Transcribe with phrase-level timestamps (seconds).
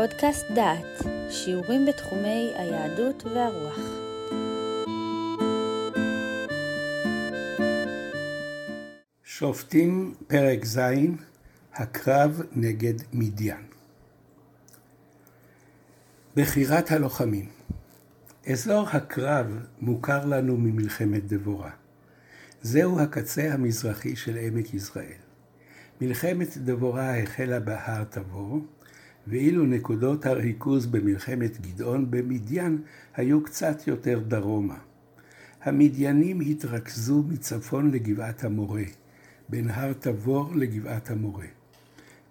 [0.00, 3.78] פודקאסט דעת, שיעורים בתחומי היהדות והרוח.
[9.24, 10.80] שופטים פרק ז'
[11.74, 13.66] הקרב נגד מדיין.
[16.36, 17.48] בחירת הלוחמים
[18.52, 19.46] אזור הקרב
[19.80, 21.70] מוכר לנו ממלחמת דבורה.
[22.62, 25.20] זהו הקצה המזרחי של עמק יזרעאל.
[26.00, 28.60] מלחמת דבורה החלה בהר תבור,
[29.30, 32.82] ואילו נקודות הריכוז במלחמת גדעון במדיין
[33.16, 34.78] היו קצת יותר דרומה.
[35.62, 38.82] המדיינים התרכזו מצפון לגבעת המורה,
[39.48, 41.46] בין הר תבור לגבעת המורה.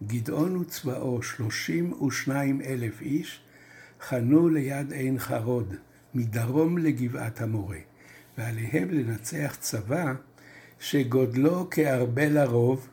[0.08, 3.41] גדעון וצבאו, שלושים ושניים אלף איש,
[4.02, 5.75] חנו ליד עין חרוד,
[6.13, 7.77] מדרום לגבעת המורה,
[8.38, 10.13] ועליהם לנצח צבא
[10.80, 12.88] שגודלו כארבה לרוב,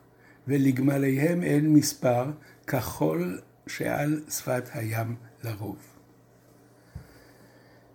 [0.47, 2.31] ולגמליהם אין מספר,
[2.67, 5.77] כחול שעל שפת הים לרוב.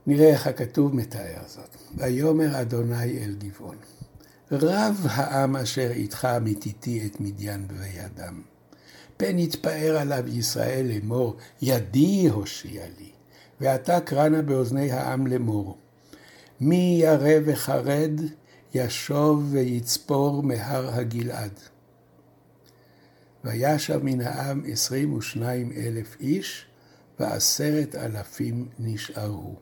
[0.07, 1.77] נראה איך הכתוב מתאר זאת.
[1.97, 3.77] ויאמר אדוני אל גבעון,
[4.53, 8.43] רב העם אשר איתך מתיתי את מדיין בידם.
[9.17, 13.11] פן יתפאר עליו ישראל לאמור, ידי הושיע לי.
[13.61, 15.79] ועתה קרנה באוזני העם לאמור,
[16.61, 18.21] מי ירא וחרד,
[18.75, 21.61] ישוב ויצפור מהר הגלעד.
[23.45, 26.67] וישב מן העם עשרים ושניים אלף איש,
[27.21, 29.57] ועשרת אלפים נשארו.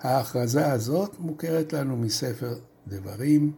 [0.00, 3.52] ההכרזה הזאת מוכרת לנו מספר דברים,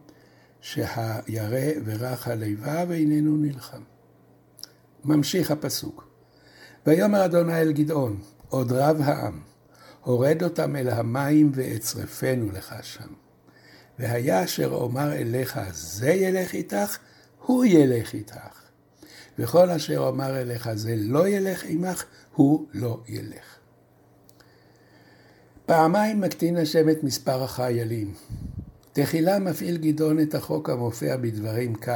[0.61, 3.81] שהירא ורך הלבב איננו נלחם.
[5.05, 6.07] ממשיך הפסוק.
[6.87, 9.41] ויאמר אדוני אל גדעון, עוד רב העם,
[10.01, 13.13] הורד אותם אל המים ואצרפנו לך שם.
[13.99, 16.97] והיה אשר אומר אליך, זה ילך איתך,
[17.45, 18.62] הוא ילך איתך.
[19.39, 23.57] וכל אשר אומר אליך זה לא ילך עמך, הוא לא ילך.
[25.65, 28.13] פעמיים מקטין השם את מספר החיילים.
[28.93, 31.89] תחילה מפעיל גדעון את החוק המופיע בדברים כ',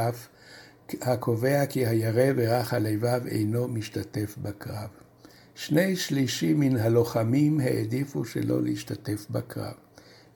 [1.00, 4.88] הקובע כי הירא ורך הלבב אינו משתתף בקרב.
[5.54, 9.74] שני שלישים מן הלוחמים העדיפו שלא להשתתף בקרב.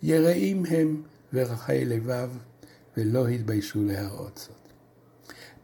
[0.02, 1.02] יראים הם
[1.32, 2.30] ורחי לבב,
[2.96, 4.61] ולא התביישו להראות זאת.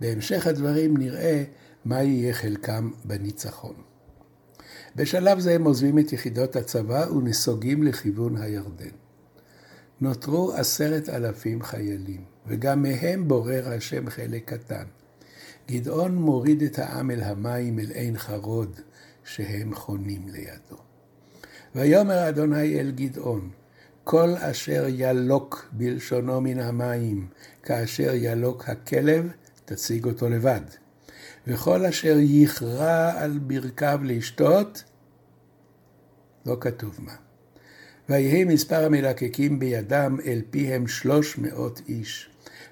[0.01, 1.45] בהמשך הדברים נראה
[1.85, 3.75] מה יהיה חלקם בניצחון.
[4.97, 8.97] בשלב זה הם עוזבים את יחידות הצבא ונסוגים לכיוון הירדן.
[10.01, 14.85] נותרו עשרת אלפים חיילים, וגם מהם בורר השם חלק קטן.
[15.71, 18.81] גדעון מוריד את העם אל המים אל עין חרוד,
[19.25, 20.83] שהם חונים לידו.
[21.75, 23.51] ויאמר אדוני אל גדעון,
[24.05, 27.27] כל אשר ילוק בלשונו מן המים,
[27.63, 29.31] כאשר ילוק הכלב,
[29.69, 30.61] תציג אותו לבד.
[31.47, 34.85] וכל אשר יכרע על ברכיו לשתות,
[36.47, 37.15] לא כתוב מה.
[38.09, 42.31] ויהי מספר המלקקים בידם אל פיהם שלוש מאות איש,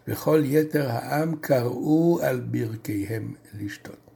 [0.08, 4.10] וכל יתר העם קראו על ברכיהם לשתות.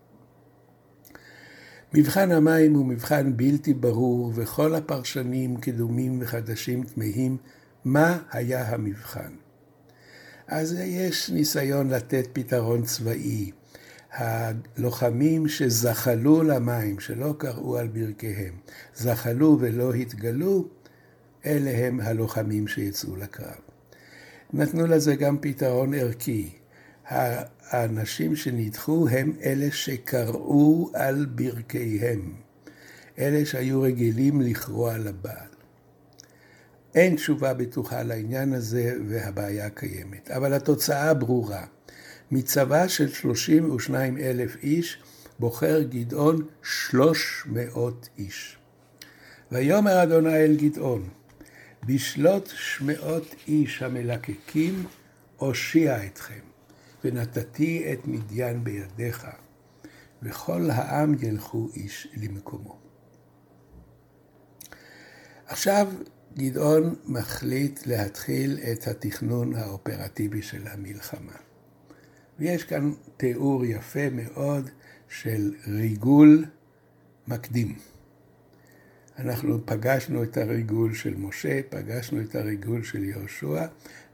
[1.94, 7.36] מבחן המים הוא מבחן בלתי ברור, וכל הפרשנים קדומים וחדשים תמהים
[7.84, 9.32] מה היה המבחן.
[10.50, 13.50] אז יש ניסיון לתת פתרון צבאי.
[14.12, 18.55] הלוחמים שזחלו למים, שלא קראו על ברכיהם,
[18.94, 20.69] זחלו ולא התגלו,
[21.47, 23.60] אלה הם הלוחמים שיצאו לקרב.
[24.53, 26.50] נתנו לזה גם פתרון ערכי.
[27.06, 32.33] האנשים שנדחו הם אלה שקראו על ברכיהם,
[33.19, 35.59] אלה שהיו רגילים לכרוע לבעל.
[36.95, 41.65] אין תשובה בטוחה לעניין הזה והבעיה קיימת, אבל התוצאה ברורה.
[42.31, 45.03] מצבא של 32 אלף איש
[45.39, 48.56] בוחר גדעון 300 איש.
[49.53, 51.09] ויאמר אדוני אל גדעון,
[51.87, 54.87] בשלוט שמאות איש המלקקים
[55.41, 56.41] אושיע אתכם,
[57.05, 59.27] ונתתי את מדיין בידיך,
[60.22, 62.78] וכל העם ילכו איש למקומו.
[65.47, 65.89] עכשיו
[66.38, 71.36] גדעון מחליט להתחיל את התכנון האופרטיבי של המלחמה.
[72.38, 74.71] ויש כאן תיאור יפה מאוד
[75.09, 76.44] של ריגול
[77.28, 77.74] מקדים.
[79.18, 83.66] אנחנו פגשנו את הריגול של משה, פגשנו את הריגול של יהושע,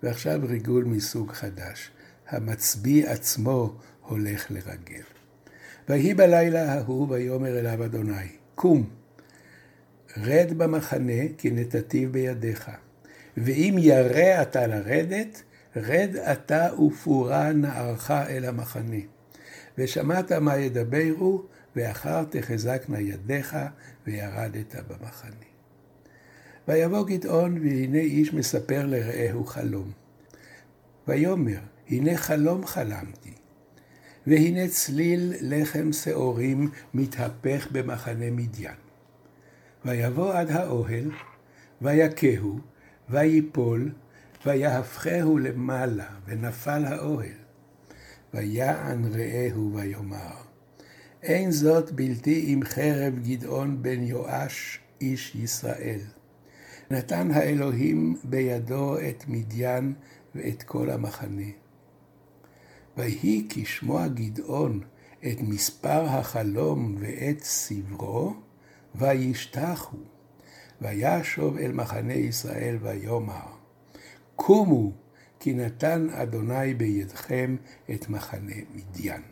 [0.02, 1.90] ועכשיו ריגול מסוג חדש.
[2.28, 5.02] המצביא עצמו הולך לרגל.
[5.88, 8.90] ויהי בלילה ההוא ויאמר אליו אדוני, קום,
[10.24, 12.70] רד במחנה, כי נתתיו בידיך.
[13.36, 15.42] ואם ירא אתה לרדת,
[15.76, 19.00] רד אתה ופורה נערך אל המחנה.
[19.78, 21.42] ושמעת מה ידברו,
[21.76, 23.56] ואחר תחזקנה ידיך,
[24.06, 25.46] וירדת במחנה.
[26.69, 29.90] ויבוא גדעון, והנה איש מספר לרעהו חלום.
[31.08, 33.32] ויאמר, הנה חלום חלמתי,
[34.26, 38.85] והנה צליל לחם שעורים מתהפך במחנה מדיין.
[39.86, 41.10] ויבוא עד האוהל,
[41.82, 42.60] ויכהו,
[43.10, 43.92] ויפול,
[44.46, 47.38] ויהפכהו למעלה, ונפל האוהל.
[48.34, 50.36] ויען רעהו ויאמר,
[51.22, 56.00] אין זאת בלתי עם חרב גדעון בן יואש איש ישראל.
[56.90, 59.94] נתן האלוהים בידו את מדיין
[60.34, 61.50] ואת כל המחנה.
[62.96, 64.80] ויהי כשמוע גדעון
[65.26, 68.34] את מספר החלום ואת סברו,
[68.98, 69.96] וישתחו,
[70.81, 73.46] וישוב אל מחנה ישראל ויאמר,
[74.37, 74.93] קומו,
[75.40, 77.56] כי נתן אדוני בידכם
[77.94, 79.22] את מחנה מדיין.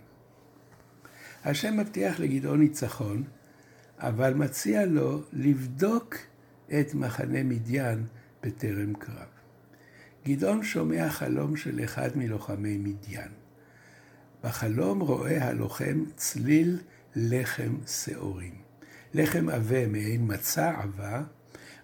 [1.45, 3.25] השם מבטיח לגדעון ניצחון,
[3.99, 6.17] אבל מציע לו לבדוק
[6.81, 8.07] את מחנה מדיין
[8.43, 9.29] בטרם קרב.
[10.27, 13.31] גדעון שומע חלום של אחד מלוחמי מדיין.
[14.45, 16.79] בחלום רואה הלוחם צליל
[17.17, 18.64] לחם שעורים.
[19.15, 21.23] לחם עבה מעין מצע עבה,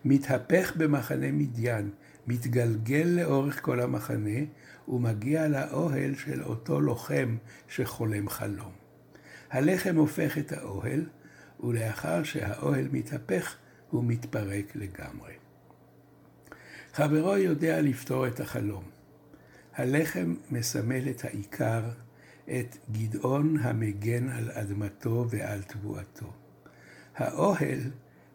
[0.05, 1.91] מתהפך במחנה מדיין,
[2.27, 4.41] מתגלגל לאורך כל המחנה,
[4.89, 7.37] ומגיע לאוהל של אותו לוחם
[7.69, 8.73] שחולם חלום.
[9.51, 11.07] הלחם הופך את האוהל,
[11.61, 13.57] ולאחר שהאוהל מתהפך,
[13.91, 15.33] הוא מתפרק לגמרי.
[16.93, 18.85] חברו יודע לפתור את החלום.
[19.75, 21.83] הלחם מסמל את העיקר,
[22.45, 26.40] את גדעון המגן על אדמתו ועל תבואתו.
[27.21, 27.81] האוהל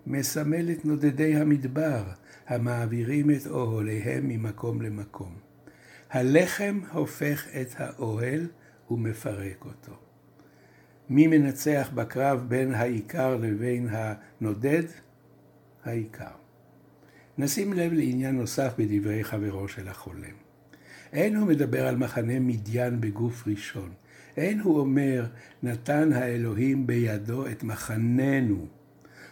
[0.07, 2.03] מסמל את נודדי המדבר,
[2.47, 5.35] המעבירים את אוהליהם ממקום למקום.
[6.09, 8.47] הלחם הופך את האוהל
[8.91, 9.97] ומפרק אותו.
[11.09, 14.83] מי מנצח בקרב בין העיקר לבין הנודד?
[15.83, 16.35] העיקר.
[17.37, 20.35] נשים לב לעניין נוסף בדברי חברו של החולם.
[21.13, 23.93] אין הוא מדבר על מחנה מדיין בגוף ראשון.
[24.37, 25.25] אין הוא אומר,
[25.63, 28.67] נתן האלוהים בידו את מחננו.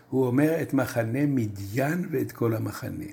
[0.09, 3.05] הוא אומר את מחנה מדיין ואת כל המחנה.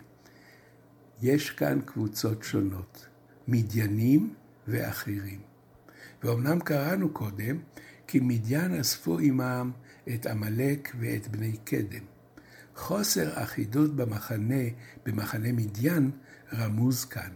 [1.22, 3.06] יש כאן קבוצות שונות,
[3.48, 4.34] מדיינים
[4.68, 5.40] ואחרים.
[6.22, 7.58] ואומנם קראנו קודם,
[8.06, 9.70] כי מדיין אספו עמם
[10.14, 12.04] את עמלק ואת בני קדם.
[12.76, 14.64] חוסר אחידות במחנה,
[15.06, 16.10] במחנה מדיין,
[16.52, 17.30] רמוז כאן,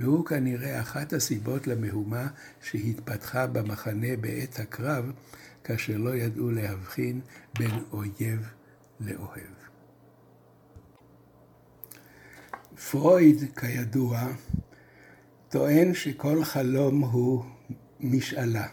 [0.00, 2.26] והוא כנראה אחת הסיבות למהומה
[2.62, 5.12] שהתפתחה במחנה בעת הקרב,
[5.64, 7.20] כאשר לא ידעו להבחין
[7.58, 8.48] בין אויב
[9.00, 9.60] לאוהב.
[12.90, 14.28] פרויד, כידוע,
[15.48, 17.44] טוען שכל חלום הוא
[18.00, 18.66] משאלה.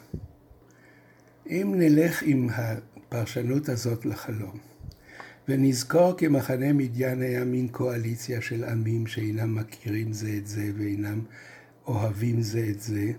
[1.50, 4.58] אם נלך עם הפרשנות הזאת לחלום,
[5.50, 11.22] ונזכור כי מחנה מדיין היה מין קואליציה של עמים שאינם מכירים זה את זה ואינם
[11.88, 13.12] אוהבים זה את זה,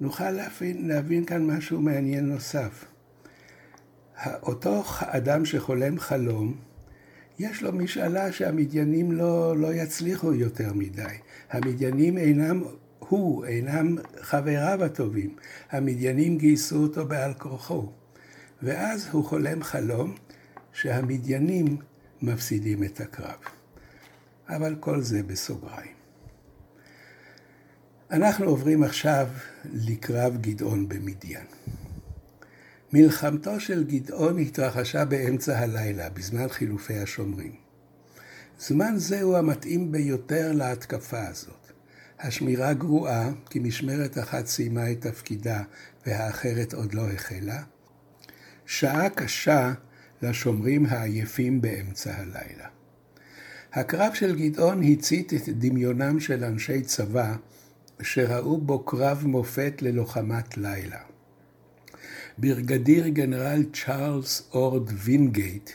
[0.00, 2.84] נוכל להבין, להבין כאן משהו מעניין נוסף.
[4.26, 6.54] אותו אדם שחולם חלום,
[7.38, 11.16] יש לו משאלה שהמדיינים לא, לא יצליחו יותר מדי.
[11.50, 12.62] המדיינים אינם
[12.98, 15.36] הוא, אינם חבריו הטובים.
[15.70, 17.92] המדיינים גייסו אותו בעל כורחו.
[18.62, 20.14] ואז הוא חולם חלום
[20.72, 21.76] שהמדיינים
[22.22, 23.38] מפסידים את הקרב.
[24.48, 26.00] אבל כל זה בסוגריים.
[28.10, 29.28] אנחנו עוברים עכשיו
[29.72, 31.46] לקרב גדעון במדיין.
[32.92, 37.52] מלחמתו של גדעון התרחשה באמצע הלילה, בזמן חילופי השומרים.
[38.58, 41.72] זמן זה הוא המתאים ביותר להתקפה הזאת.
[42.20, 45.62] השמירה גרועה, כי משמרת אחת סיימה את תפקידה
[46.06, 47.62] והאחרת עוד לא החלה.
[48.66, 49.72] שעה קשה
[50.22, 52.68] לשומרים העייפים באמצע הלילה.
[53.72, 57.34] הקרב של גדעון הצית את דמיונם של אנשי צבא
[58.02, 60.98] שראו בו קרב מופת ללוחמת לילה.
[62.38, 65.70] ברגדיר גנרל צ'ארלס אורד וינגייט,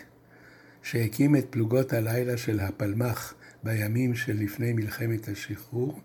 [0.84, 3.34] שהקים את פלוגות הלילה של הפלמ"ח
[3.64, 6.00] בימים שלפני מלחמת השחרור,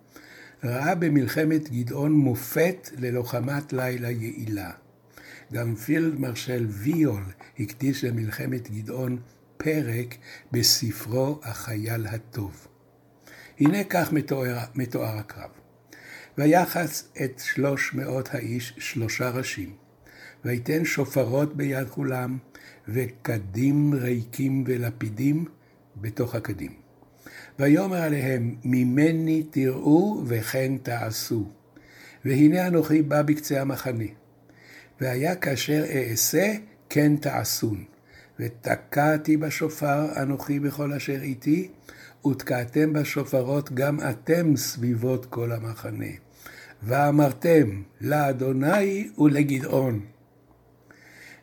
[0.64, 4.70] ראה במלחמת גדעון מופת ללוחמת לילה יעילה.
[5.52, 7.22] גם פילד מרשל ויול
[7.58, 9.18] הקדיש למלחמת גדעון
[9.56, 10.14] פרק
[10.52, 12.66] בספרו החייל הטוב.
[13.60, 15.50] הנה כך מתואר, מתואר הקרב.
[16.38, 19.72] ויחס את שלוש מאות האיש שלושה ראשים,
[20.44, 22.38] ויתן שופרות ביד כולם,
[22.88, 25.44] וקדים ריקים ולפידים
[25.96, 26.72] בתוך הקדים.
[27.58, 31.50] ויאמר עליהם, ממני תראו וכן תעשו.
[32.24, 34.04] והנה אנוכי בא בקצה המחנה.
[35.00, 36.52] והיה כאשר אעשה,
[36.88, 37.84] כן תעשון.
[38.40, 41.70] ותקעתי בשופר אנוכי בכל אשר איתי,
[42.26, 46.06] ותקעתם בשופרות גם אתם סביבות כל המחנה.
[46.82, 50.00] ואמרתם לאדוני ולגדעון.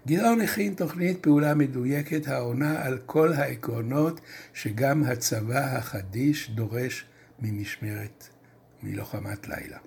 [0.08, 4.22] גדעון הכין תוכנית פעולה מדויקת העונה על כל העקרונות
[4.54, 7.06] שגם הצבא החדיש דורש
[7.40, 8.28] ממשמרת,
[8.84, 9.78] מלוחמת לילה.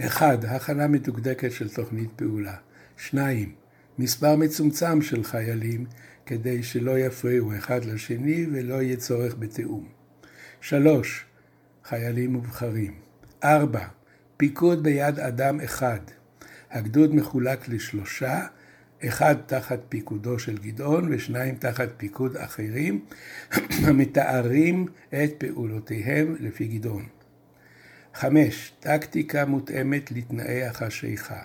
[0.00, 2.56] אחד, הכנה מדוקדקת של תוכנית פעולה.
[2.96, 3.52] שניים,
[3.98, 5.86] מספר מצומצם של חיילים
[6.26, 9.88] כדי שלא יפריעו אחד לשני ולא יהיה צורך בתיאום.
[10.60, 11.24] שלוש,
[11.84, 12.94] חיילים מובחרים.
[13.44, 13.86] ארבע,
[14.36, 16.00] פיקוד ביד אדם אחד.
[16.70, 18.46] הגדוד מחולק לשלושה,
[19.04, 23.04] אחד תחת פיקודו של גדעון ושניים תחת פיקוד אחרים,
[23.86, 27.04] המתארים את פעולותיהם לפי גדעון.
[28.14, 31.42] חמש, טקטיקה מותאמת לתנאי החשיכה.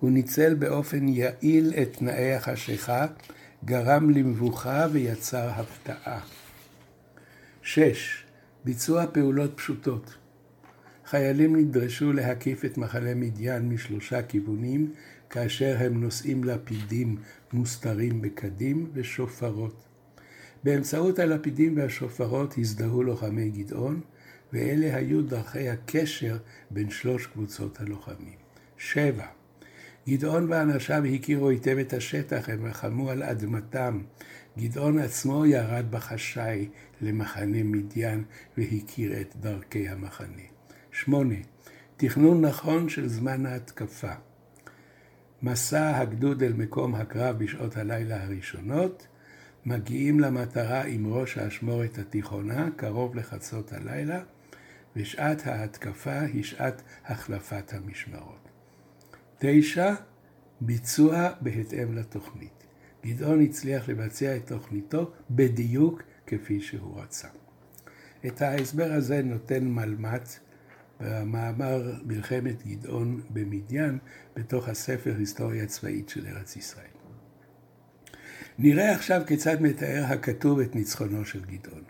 [0.00, 3.06] הוא ניצל באופן יעיל את תנאי החשיכה,
[3.64, 6.20] גרם למבוכה ויצר הפתעה.
[7.62, 8.24] שש,
[8.64, 10.14] ביצוע פעולות פשוטות.
[11.06, 14.92] חיילים נדרשו להקיף את מחנה מדיין משלושה כיוונים,
[15.30, 17.16] כאשר הם נושאים לפידים
[17.52, 19.84] מוסתרים בקדים ושופרות.
[20.64, 24.00] באמצעות הלפידים והשופרות הזדהו לוחמי גדעון,
[24.52, 26.36] ואלה היו דרכי הקשר
[26.70, 28.38] בין שלוש קבוצות הלוחמים.
[28.78, 29.26] שבע,
[30.08, 34.00] גדעון ואנשיו הכירו היטב את השטח, הם לחמו על אדמתם.
[34.58, 36.68] גדעון עצמו ירד בחשאי
[37.00, 38.24] למחנה מדיין
[38.58, 40.42] והכיר את דרכי המחנה.
[40.92, 41.34] שמונה,
[41.96, 44.12] תכנון נכון של זמן ההתקפה.
[45.42, 49.06] מסע הגדוד אל מקום הקרב בשעות הלילה הראשונות,
[49.66, 54.22] מגיעים למטרה עם ראש האשמורת התיכונה, קרוב לחצות הלילה,
[54.96, 58.48] ושעת ההתקפה היא שעת החלפת המשמרות.
[59.38, 59.94] תשע,
[60.60, 62.64] ביצוע בהתאם לתוכנית.
[63.06, 67.28] גדעון הצליח לבצע את תוכניתו בדיוק כפי שהוא רצה.
[68.26, 70.28] את ההסבר הזה נותן מלמ"ט
[71.00, 73.98] במאמר מלחמת גדעון במדיין
[74.36, 76.84] בתוך הספר היסטוריה צבאית של ארץ ישראל.
[78.58, 81.82] נראה עכשיו כיצד מתאר הכתוב את ניצחונו של גדעון.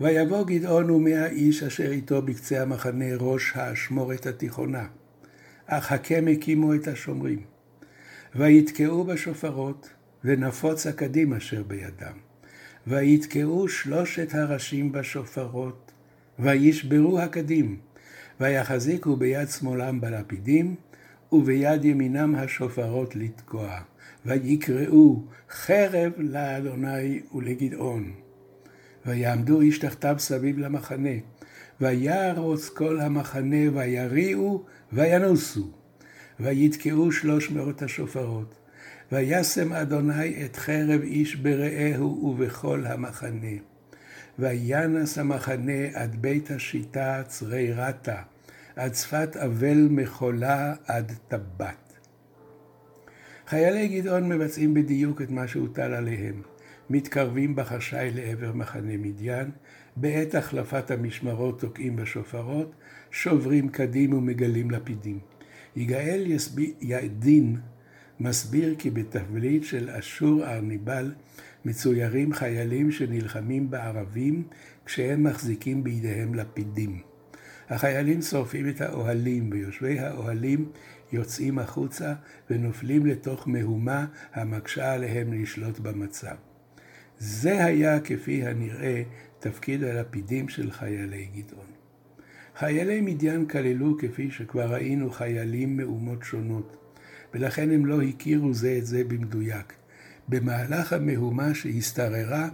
[0.00, 4.86] ויבוא גדעון ומאה איש אשר איתו בקצה המחנה ראש האשמורת התיכונה,
[5.66, 7.42] אך הקם הקימו את השומרים.
[8.34, 9.88] ויתקעו בשופרות,
[10.24, 12.16] ונפוץ הקדים אשר בידם.
[12.86, 15.92] ויתקעו שלושת הראשים בשופרות,
[16.38, 17.78] וישברו הקדים,
[18.40, 20.74] ויחזיקו ביד שמאלם בלפידים,
[21.32, 23.80] וביד ימינם השופרות לתקוע.
[24.26, 28.23] ויקראו חרב לאדוני ולגדעון.
[29.06, 31.18] ויעמדו איש תחתיו סביב למחנה,
[31.80, 35.70] וירוץ כל המחנה, ויריעו, וינוסו.
[36.40, 38.54] ויתקעו שלוש מאות השופרות.
[39.12, 43.56] וישם אדוני את חרב איש ברעהו ובכל המחנה.
[44.38, 48.22] וינס המחנה עד בית השיטה צרי רתה,
[48.76, 51.92] עד שפת אבל מחולה עד טבת.
[53.46, 56.42] חיילי גדעון מבצעים בדיוק את מה שהוטל עליהם.
[56.90, 59.50] מתקרבים בחשאי לעבר מחנה מדיין,
[59.96, 62.72] בעת החלפת המשמרות תוקעים בשופרות,
[63.10, 65.18] שוברים קדים ומגלים לפידים.
[65.76, 66.26] יגאל
[66.80, 67.56] ידין
[68.20, 71.12] מסביר כי בתבליט של אשור ארניבל
[71.64, 74.42] מצוירים חיילים שנלחמים בערבים
[74.84, 77.00] כשהם מחזיקים בידיהם לפידים.
[77.68, 80.68] החיילים שורפים את האוהלים, ויושבי האוהלים
[81.12, 82.14] יוצאים החוצה
[82.50, 86.34] ונופלים לתוך מהומה המקשה עליהם לשלוט במצב.
[87.18, 89.02] זה היה כפי הנראה
[89.38, 91.66] תפקיד הלפידים של חיילי גדעון.
[92.58, 96.76] חיילי מדיין כללו, כפי שכבר ראינו, חיילים מאומות שונות,
[97.34, 99.72] ולכן הם לא הכירו זה את זה במדויק.
[100.28, 102.48] במהלך המהומה שהשתררה,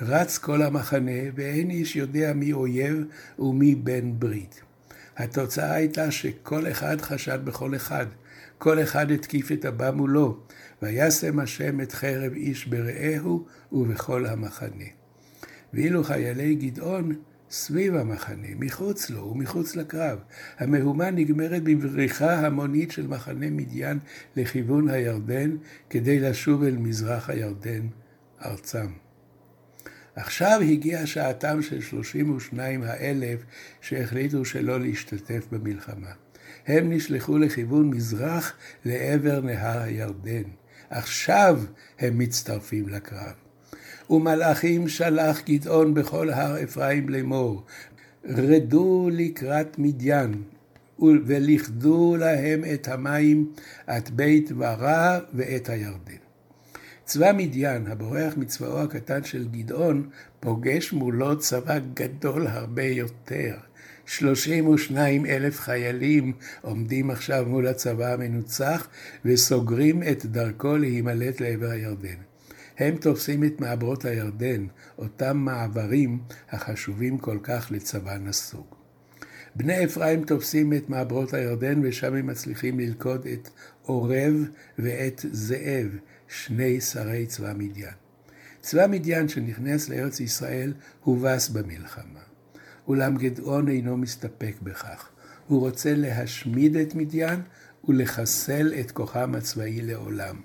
[0.00, 3.04] רץ כל המחנה, ואין איש יודע מי אויב
[3.38, 4.62] ומי בן ברית.
[5.16, 8.06] התוצאה הייתה שכל אחד חשד בכל אחד,
[8.58, 10.38] כל אחד התקיף את הבא מולו,
[10.82, 14.84] וישם השם את חרב איש ברעהו ובכל המחנה.
[15.74, 17.14] ואילו חיילי גדעון
[17.50, 20.18] סביב המחנה, מחוץ לו ומחוץ לקרב.
[20.58, 23.98] המהומה נגמרת בבריחה המונית של מחנה מדיין
[24.36, 25.56] לכיוון הירדן,
[25.90, 27.86] כדי לשוב אל מזרח הירדן,
[28.44, 28.86] ארצם.
[30.16, 33.40] עכשיו הגיעה שעתם של 32 האלף
[33.80, 36.23] שהחליטו שלא להשתתף במלחמה.
[36.66, 38.52] הם נשלחו לכיוון מזרח
[38.84, 40.42] לעבר נהר הירדן.
[40.90, 41.60] עכשיו
[41.98, 43.34] הם מצטרפים לקרב.
[44.10, 47.62] ומלאכים שלח גדעון בכל הר אפרים לאמור,
[48.24, 50.42] רדו לקראת מדיין,
[50.98, 53.52] ולכדו להם את המים
[53.96, 56.24] את בית ורע ואת הירדן.
[57.04, 60.08] צבא מדיין, הבורח מצבאו הקטן של גדעון,
[60.40, 63.54] פוגש מולו צבא גדול הרבה יותר.
[64.06, 66.32] 32 אלף חיילים
[66.62, 68.88] עומדים עכשיו מול הצבא המנוצח
[69.24, 72.16] וסוגרים את דרכו להימלט לעבר הירדן.
[72.78, 74.66] הם תופסים את מעברות הירדן,
[74.98, 76.18] אותם מעברים
[76.50, 78.66] החשובים כל כך לצבא נסוג.
[79.56, 83.48] בני אפרים תופסים את מעברות הירדן ושם הם מצליחים ללכוד את
[83.82, 84.34] עורב
[84.78, 85.88] ואת זאב,
[86.28, 87.94] שני שרי צבא מדיין.
[88.60, 92.33] צבא מדיין שנכנס לארץ ישראל הובס במלחמה.
[92.88, 95.08] אולם גדעון אינו מסתפק בכך.
[95.46, 97.40] הוא רוצה להשמיד את מדיין
[97.88, 100.36] ולחסל את כוחם הצבאי לעולם.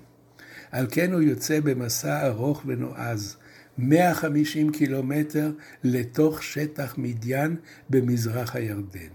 [0.70, 3.36] על כן הוא יוצא במסע ארוך ונועז,
[3.78, 5.52] 150 קילומטר
[5.84, 7.56] לתוך שטח מדיין
[7.90, 9.08] במזרח הירדן.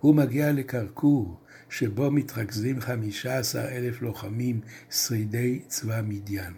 [0.00, 4.60] הוא מגיע לכרכור, שבו מתרכזים 15 אלף לוחמים
[4.90, 6.52] שרידי צבא מדיין.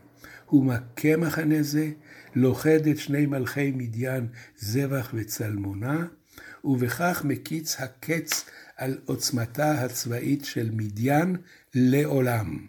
[0.47, 1.91] הוא מכה מחנה זה,
[2.35, 4.27] לוכד את שני מלכי מדיין,
[4.59, 6.07] זבח וצלמונה,
[6.65, 8.45] ובכך מקיץ הקץ
[8.77, 11.37] על עוצמתה הצבאית של מדיין
[11.75, 12.67] לעולם.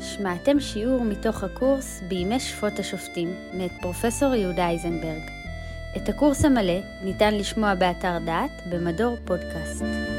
[0.00, 5.22] שמעתם שיעור מתוך הקורס בימי שפוט השופטים מאת פרופסור יהודה אייזנברג.
[5.96, 10.17] את הקורס המלא ניתן לשמוע באתר דעת במדור פודקאסט.